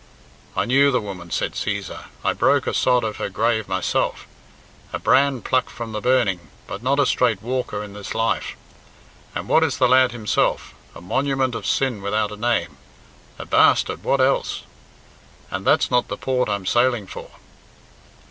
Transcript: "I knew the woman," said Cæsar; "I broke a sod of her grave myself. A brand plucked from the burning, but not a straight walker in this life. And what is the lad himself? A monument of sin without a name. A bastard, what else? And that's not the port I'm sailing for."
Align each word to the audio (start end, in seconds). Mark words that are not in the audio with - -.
"I 0.55 0.65
knew 0.65 0.89
the 0.89 0.99
woman," 0.99 1.29
said 1.29 1.51
Cæsar; 1.51 2.05
"I 2.25 2.33
broke 2.33 2.65
a 2.65 2.73
sod 2.73 3.03
of 3.03 3.17
her 3.17 3.29
grave 3.29 3.67
myself. 3.67 4.25
A 4.93 4.97
brand 4.97 5.45
plucked 5.45 5.69
from 5.69 5.91
the 5.91 6.01
burning, 6.01 6.39
but 6.65 6.81
not 6.81 6.99
a 6.99 7.05
straight 7.05 7.43
walker 7.43 7.83
in 7.83 7.93
this 7.93 8.15
life. 8.15 8.55
And 9.35 9.47
what 9.47 9.63
is 9.63 9.77
the 9.77 9.87
lad 9.87 10.11
himself? 10.11 10.73
A 10.95 11.01
monument 11.01 11.53
of 11.53 11.67
sin 11.67 12.01
without 12.01 12.31
a 12.31 12.35
name. 12.35 12.77
A 13.37 13.45
bastard, 13.45 14.03
what 14.03 14.19
else? 14.21 14.63
And 15.51 15.67
that's 15.67 15.91
not 15.91 16.07
the 16.07 16.17
port 16.17 16.49
I'm 16.49 16.65
sailing 16.65 17.05
for." 17.05 17.33